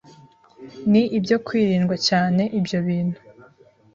ni 0.91 1.03
ibyo 1.17 1.37
kwirindwa 1.45 1.95
cyane 2.07 2.43
ibyo 2.59 2.77
bintu 2.87 3.17